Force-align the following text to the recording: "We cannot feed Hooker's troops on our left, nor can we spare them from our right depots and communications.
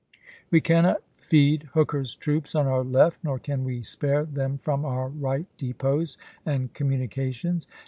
"We 0.49 0.61
cannot 0.61 1.03
feed 1.15 1.69
Hooker's 1.75 2.15
troops 2.15 2.55
on 2.55 2.65
our 2.65 2.83
left, 2.83 3.23
nor 3.23 3.37
can 3.37 3.63
we 3.63 3.83
spare 3.83 4.25
them 4.25 4.57
from 4.57 4.83
our 4.83 5.09
right 5.09 5.45
depots 5.59 6.17
and 6.43 6.73
communications. 6.73 7.67